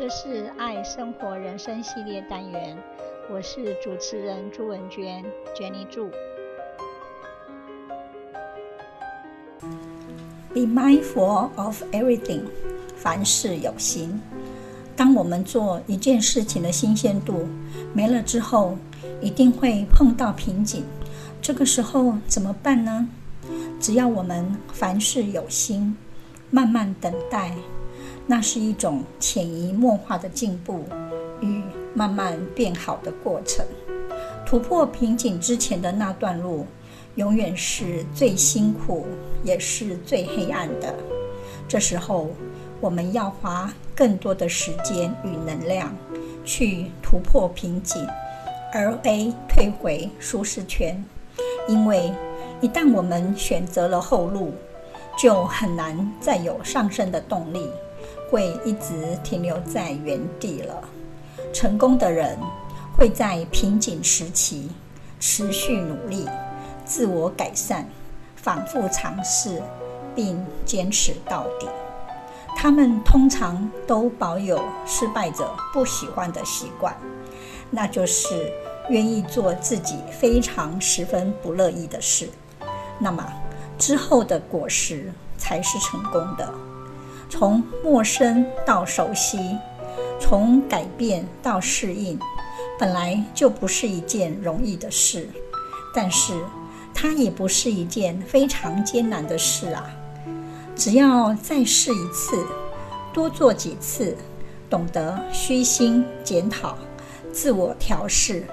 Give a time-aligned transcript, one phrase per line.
[0.00, 2.74] 这是爱生活人生系列单元，
[3.30, 5.22] 我是主持人朱文娟
[5.54, 6.08] ，Jenny 祝。
[10.54, 12.44] Be mindful of everything，
[12.96, 14.18] 凡事有心。
[14.96, 17.46] 当我们做一件事情的新鲜度
[17.92, 18.78] 没了之后，
[19.20, 20.82] 一定会碰到瓶颈。
[21.42, 23.06] 这个时候怎么办呢？
[23.78, 25.94] 只要我们凡事有心，
[26.48, 27.54] 慢慢等待，
[28.30, 30.84] 那是一种潜移默化的进步
[31.40, 31.60] 与
[31.92, 33.66] 慢慢变好的过程。
[34.46, 36.64] 突破瓶颈之前的那段路，
[37.16, 39.04] 永远是最辛苦，
[39.42, 40.94] 也是最黑暗的。
[41.66, 42.30] 这时候，
[42.80, 45.92] 我们要花更多的时间与能量
[46.44, 48.06] 去突破瓶颈，
[48.72, 51.04] 而非退回舒适圈，
[51.66, 52.12] 因为。
[52.62, 54.52] 一旦我们选择了后路，
[55.18, 57.70] 就很难再有上升的动力，
[58.30, 60.82] 会一直停留在原地了。
[61.52, 62.38] 成功的人
[62.96, 64.70] 会在瓶颈时期
[65.18, 66.28] 持续努力、
[66.84, 67.88] 自我改善、
[68.36, 69.60] 反复尝试，
[70.14, 71.66] 并坚持到底。
[72.56, 76.94] 他们通常都保有失败者不喜欢的习惯，
[77.70, 78.52] 那就是
[78.90, 82.28] 愿意做自己非常十分不乐意的事。
[82.98, 83.26] 那么
[83.78, 86.52] 之后的果实才是成功的。
[87.30, 89.56] 从陌生到熟悉，
[90.18, 92.18] 从改变到适应，
[92.78, 95.28] 本来就不是一件容易的事，
[95.94, 96.34] 但是
[96.92, 99.88] 它也不是一件非常艰难的事啊。
[100.76, 102.44] 只要再试一次，
[103.12, 104.16] 多做几次，
[104.68, 106.76] 懂得虚心检讨、
[107.32, 108.44] 自我调试，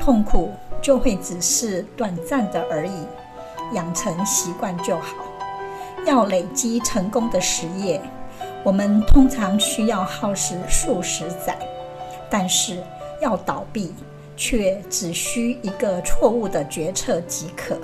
[0.00, 2.92] 痛苦就会只是短暂的而已。
[3.74, 5.14] 养成习惯就好。
[6.08, 8.00] 要累积成功的实业，
[8.64, 11.54] 我们通常需要耗时数十载，
[12.30, 12.82] 但是
[13.20, 13.92] 要倒闭，
[14.34, 17.78] 却只需一个错误的决策即可。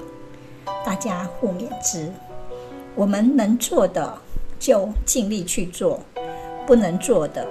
[0.86, 2.10] 大家互勉之。
[2.94, 4.16] 我们能做的
[4.58, 6.00] 就尽力去做，
[6.66, 7.46] 不能做的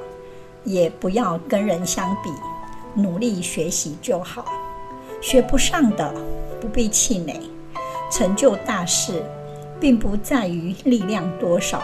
[0.63, 2.31] 也不要跟人相比，
[2.99, 4.43] 努力学习就好。
[5.21, 6.11] 学不上的
[6.59, 7.39] 不必气馁。
[8.11, 9.23] 成就大事，
[9.82, 11.82] 并不在于力量多少，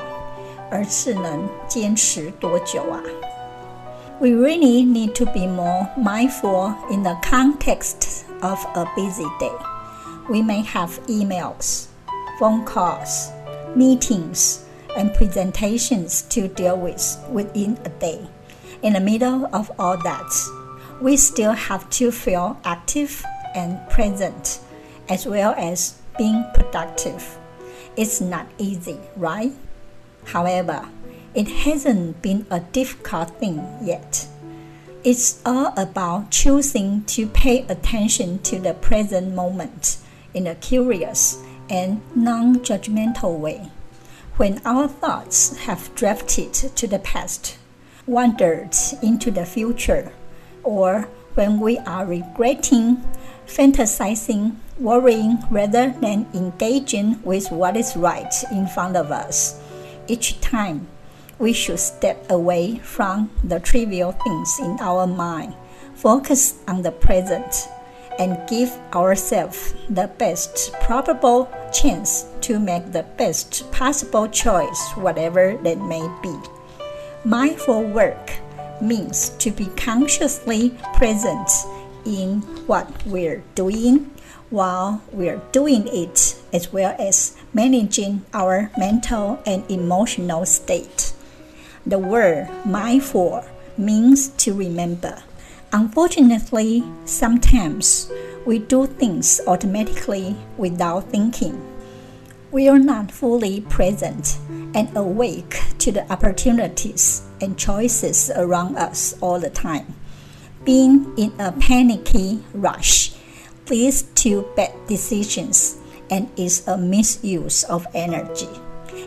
[0.71, 3.01] 而是能坚持多久啊。
[4.21, 9.53] We really need to be more mindful in the context of a busy day.
[10.29, 11.87] We may have emails,
[12.39, 13.31] phone calls,
[13.77, 14.59] meetings,
[14.97, 18.21] and presentations to deal with within a day.
[18.83, 20.33] In the middle of all that,
[21.03, 23.25] we still have to feel active
[23.55, 24.61] and present,
[25.09, 27.38] as well as being productive.
[28.00, 29.52] It's not easy, right?
[30.24, 30.88] However,
[31.34, 34.26] it hasn't been a difficult thing yet.
[35.04, 39.98] It's all about choosing to pay attention to the present moment
[40.34, 43.70] in a curious and non judgmental way.
[44.38, 47.58] When our thoughts have drifted to the past,
[48.08, 50.14] wandered into the future,
[50.64, 53.04] or when we are regretting,
[53.50, 59.60] fantasizing, worrying rather than engaging with what is right in front of us.
[60.08, 60.88] Each time,
[61.40, 65.56] we should step away from the trivial things in our mind,
[65.96, 67.68] focus on the present,
[68.20, 75.80] and give ourselves the best probable chance to make the best possible choice, whatever that
[75.80, 76.36] may be.
[77.24, 78.32] Mindful work
[78.82, 81.50] means to be consciously present
[82.06, 84.12] in what we're doing
[84.50, 91.14] while we're doing it, as well as managing our mental and emotional state.
[91.86, 93.46] The word mindful
[93.78, 95.24] means to remember.
[95.72, 98.12] Unfortunately, sometimes
[98.46, 101.62] we do things automatically without thinking.
[102.52, 104.40] We are not fully present
[104.74, 109.94] and awake to the opportunities and choices around us all the time.
[110.66, 113.14] Being in a panicky rush
[113.70, 115.78] leads to bad decisions
[116.10, 118.50] and is a misuse of energy.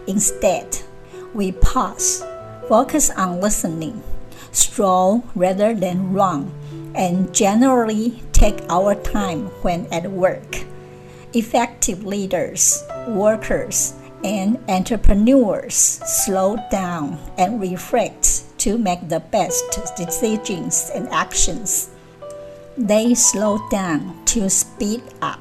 [0.06, 0.78] Instead,
[1.34, 2.25] we pause,
[2.69, 4.02] focus on listening,
[4.52, 6.50] stroll rather than run,
[6.94, 10.64] and generally take our time when at work.
[11.34, 13.93] Effective leaders, workers,
[14.25, 15.75] and entrepreneurs
[16.25, 18.31] slow down and reflect
[18.62, 19.64] to make the best
[19.97, 21.91] decisions and actions.
[22.79, 25.41] They slow down to speed up.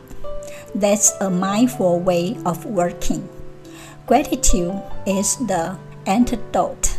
[0.73, 3.29] That's a mindful way of working.
[4.07, 5.77] Gratitude is the
[6.07, 6.97] antidote.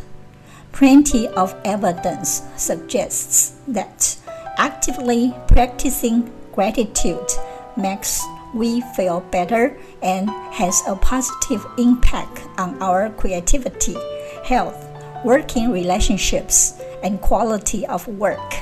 [0.70, 4.16] Plenty of evidence suggests that
[4.58, 7.28] actively practicing gratitude
[7.76, 8.22] makes
[8.54, 13.96] we feel better and has a positive impact on our creativity,
[14.44, 14.91] health,
[15.24, 18.54] working relationships, and quality of work.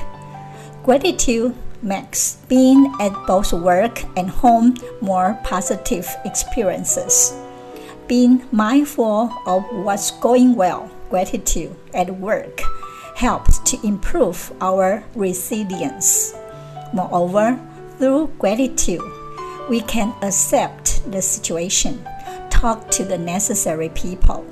[0.83, 7.35] Gratitude makes being at both work and home more positive experiences.
[8.07, 12.61] Being mindful of what's going well, gratitude at work,
[13.15, 16.33] helps to improve our resilience.
[16.93, 17.59] Moreover,
[17.97, 19.01] through gratitude,
[19.69, 22.03] we can accept the situation,
[22.49, 24.45] talk to the necessary people,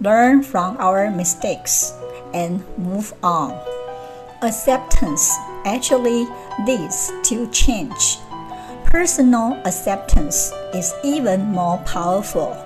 [0.00, 1.92] learn from our mistakes,
[2.32, 3.52] and move on.
[4.42, 6.26] Acceptance actually
[6.66, 8.18] leads to change.
[8.84, 12.56] Personal acceptance is even more powerful.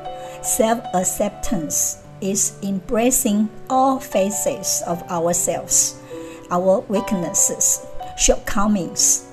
[0.42, 6.00] Self acceptance is embracing all faces of ourselves,
[6.50, 7.84] our weaknesses,
[8.16, 9.26] shortcomings,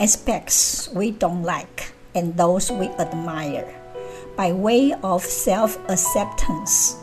[0.00, 3.74] aspects we don't like, and those we admire.
[4.36, 6.96] By way of self acceptance,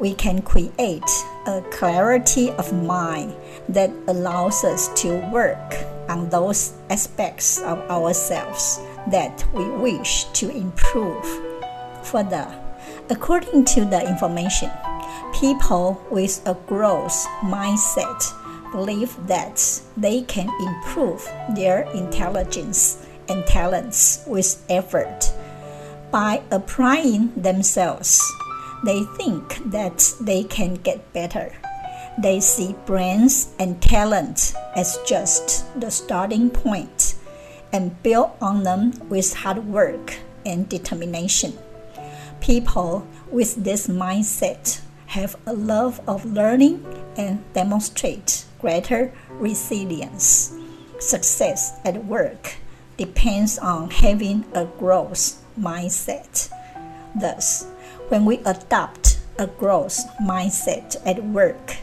[0.00, 1.10] we can create
[1.46, 3.34] a clarity of mind
[3.68, 5.74] that allows us to work
[6.08, 8.80] on those aspects of ourselves
[9.10, 11.24] that we wish to improve.
[12.04, 12.48] Further,
[13.10, 14.70] according to the information,
[15.38, 18.32] people with a growth mindset
[18.72, 19.60] believe that
[19.96, 25.32] they can improve their intelligence and talents with effort
[26.10, 28.20] by applying themselves
[28.84, 31.52] they think that they can get better.
[32.18, 37.14] They see brains and talent as just the starting point
[37.72, 41.58] and build on them with hard work and determination.
[42.40, 46.84] People with this mindset have a love of learning
[47.16, 50.52] and demonstrate greater resilience.
[50.98, 52.56] Success at work
[52.96, 56.50] depends on having a growth mindset.
[57.18, 57.66] Thus,
[58.10, 61.76] when we adopt a growth mindset at work,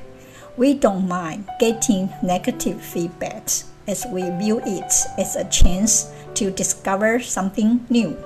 [0.57, 3.47] we don't mind getting negative feedback
[3.87, 8.17] as we view it as a chance to discover something new.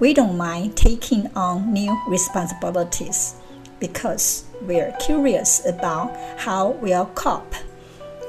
[0.00, 3.36] We don't mind taking on new responsibilities
[3.78, 7.54] because we're curious about how we'll cope.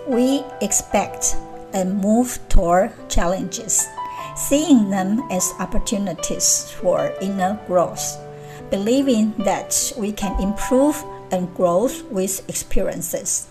[0.07, 1.35] We expect
[1.73, 3.88] and move toward challenges,
[4.35, 8.29] seeing them as opportunities for inner growth
[8.69, 13.47] believing that we can improve and grow with experiences,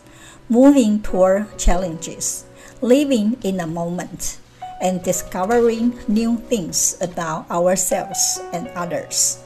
[0.48, 2.44] moving toward challenges,
[2.80, 4.38] living in the moment,
[4.80, 9.42] and discovering new things about ourselves and others.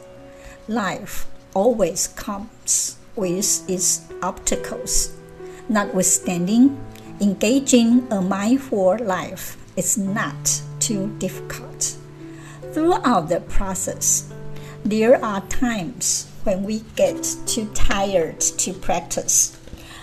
[0.69, 5.13] Life always comes with its obstacles.
[5.69, 6.79] Notwithstanding,
[7.21, 11.97] engaging a mindful life is not too difficult.
[12.73, 14.33] Throughout the process,
[14.85, 19.57] there are times when we get too tired to practice,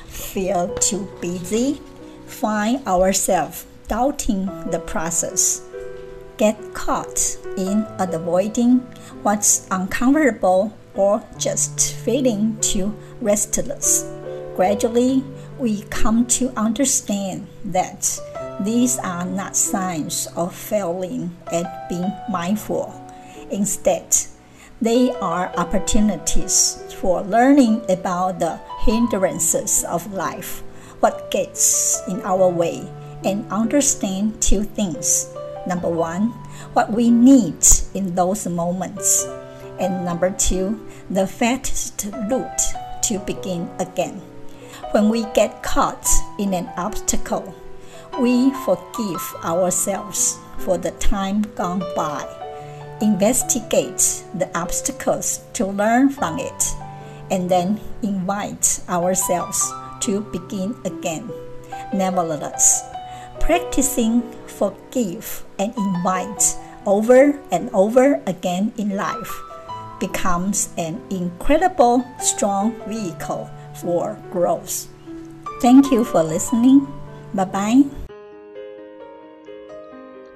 [0.07, 1.81] feel too busy,
[2.25, 5.61] find ourselves doubting the process,
[6.37, 8.77] get caught in avoiding
[9.23, 14.09] what's uncomfortable or just feeling too restless.
[14.55, 15.23] Gradually,
[15.57, 18.17] we come to understand that
[18.61, 22.93] these are not signs of failing at being mindful.
[23.51, 24.15] Instead,
[24.81, 30.61] they are opportunities for learning about the hindrances of life,
[31.01, 32.87] what gets in our way,
[33.25, 35.33] and understand two things.
[35.67, 36.29] Number one,
[36.73, 39.27] what we need in those moments.
[39.79, 42.61] And number two, the fastest route
[43.03, 44.21] to begin again.
[44.91, 46.07] When we get caught
[46.37, 47.53] in an obstacle,
[48.19, 52.38] we forgive ourselves for the time gone by
[53.01, 56.63] investigate the obstacles to learn from it,
[57.31, 61.29] and then invite ourselves to begin again.
[61.93, 62.83] Nevertheless,
[63.39, 64.23] practicing
[64.59, 69.31] forgive and invite over and over again in life
[69.99, 74.87] becomes an incredible strong vehicle for growth.
[75.61, 76.87] Thank you for listening.
[77.33, 77.98] Bye bye.